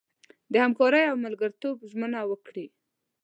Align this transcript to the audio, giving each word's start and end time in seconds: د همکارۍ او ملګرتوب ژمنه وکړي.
د 0.51 0.53
همکارۍ 0.65 1.03
او 1.09 1.15
ملګرتوب 1.25 1.75
ژمنه 1.91 2.19
وکړي. 2.27 2.65